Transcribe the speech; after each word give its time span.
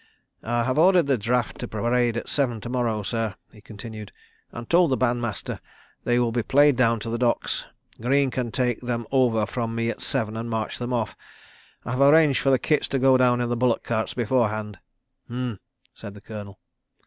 "I 0.41 0.63
have 0.63 0.79
ordered 0.79 1.05
the 1.05 1.15
draft 1.15 1.59
to 1.59 1.67
parade 1.67 2.17
at 2.17 2.27
seven 2.27 2.59
to 2.61 2.69
morrow, 2.69 3.03
sir," 3.03 3.35
he 3.51 3.61
continued, 3.61 4.11
"and 4.51 4.67
told 4.67 4.89
the 4.89 4.97
Bandmaster 4.97 5.59
they 6.05 6.17
will 6.17 6.31
be 6.31 6.41
played 6.41 6.75
down 6.75 6.99
to 7.01 7.09
the 7.11 7.19
Docks.... 7.19 7.67
Greene 8.01 8.31
can 8.31 8.51
take 8.51 8.79
them 8.79 9.05
over 9.11 9.45
from 9.45 9.75
me 9.75 9.91
at 9.91 10.01
seven 10.01 10.35
and 10.35 10.49
march 10.49 10.79
them 10.79 10.91
off. 10.91 11.15
I 11.85 11.91
have 11.91 12.01
arranged 12.01 12.39
for 12.41 12.49
the 12.49 12.57
kits 12.57 12.87
to 12.87 12.97
go 12.97 13.15
down 13.15 13.41
in 13.41 13.59
bullock 13.59 13.83
carts 13.83 14.15
beforehand...." 14.15 14.79
"H'm!" 15.27 15.59
said 15.93 16.15
the 16.15 16.21
Colonel. 16.21 16.57